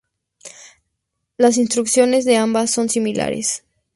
[1.37, 3.63] Las introducciones de ambas son similares.